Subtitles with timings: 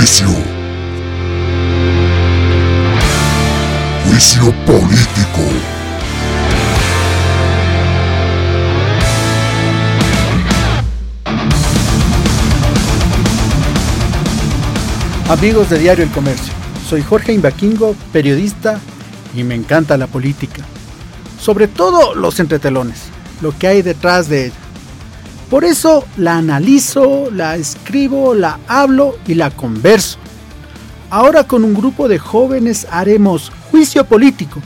[0.00, 0.28] Juicio.
[4.06, 5.42] Juicio político.
[15.28, 16.54] Amigos de Diario El Comercio,
[16.88, 18.80] soy Jorge Imbaquingo, periodista
[19.36, 20.62] y me encanta la política.
[21.38, 23.02] Sobre todo los entretelones,
[23.42, 24.59] lo que hay detrás de ella.
[25.50, 30.16] Por eso la analizo, la escribo, la hablo y la converso.
[31.10, 34.60] Ahora con un grupo de jóvenes haremos Juicio Político,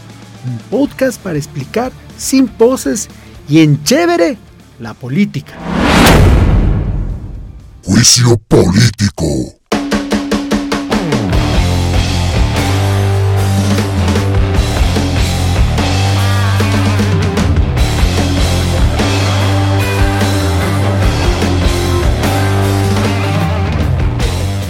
[0.47, 3.09] un podcast para explicar sin poses
[3.49, 4.37] y en chévere
[4.79, 5.55] la política.
[7.83, 9.64] Juicio político.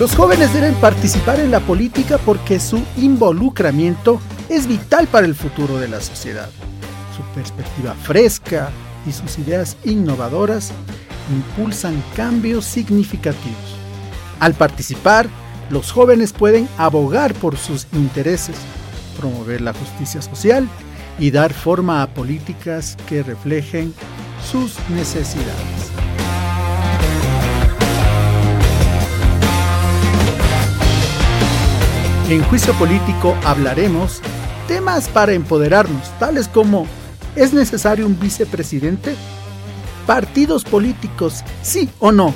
[0.04, 5.78] Los jóvenes deben participar en la política porque su involucramiento es vital para el futuro
[5.78, 6.50] de la sociedad.
[7.16, 8.68] Su perspectiva fresca
[9.06, 10.72] y sus ideas innovadoras
[11.34, 13.78] impulsan cambios significativos.
[14.40, 15.26] Al participar,
[15.70, 18.56] los jóvenes pueden abogar por sus intereses,
[19.18, 20.68] promover la justicia social
[21.18, 23.94] y dar forma a políticas que reflejen
[24.52, 25.83] sus necesidades.
[32.28, 34.22] En Juicio Político hablaremos
[34.66, 36.86] temas para empoderarnos, tales como
[37.36, 39.14] ¿es necesario un vicepresidente?
[40.06, 42.32] Partidos políticos, sí o no.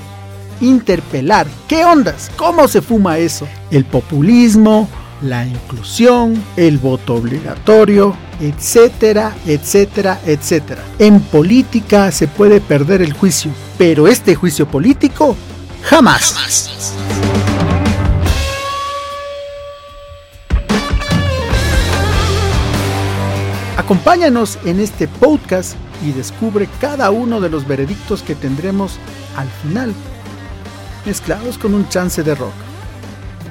[0.60, 2.30] Interpelar, ¿qué ondas?
[2.36, 3.48] ¿Cómo se fuma eso?
[3.70, 4.88] El populismo,
[5.22, 10.82] la inclusión, el voto obligatorio, etcétera, etcétera, etcétera.
[10.98, 15.34] En política se puede perder el juicio, pero este juicio político
[15.82, 16.34] jamás.
[16.34, 17.07] jamás.
[23.88, 25.74] Acompáñanos en este podcast
[26.06, 28.98] y descubre cada uno de los veredictos que tendremos
[29.34, 29.94] al final,
[31.06, 32.52] mezclados con un chance de rock.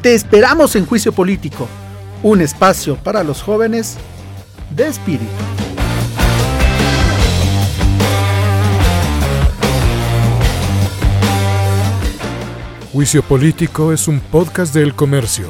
[0.03, 1.67] Te esperamos en Juicio Político,
[2.21, 3.97] un espacio para los jóvenes
[4.75, 5.25] de espíritu.
[12.93, 15.47] Juicio Político es un podcast del comercio.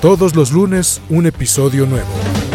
[0.00, 2.49] Todos los lunes un episodio nuevo.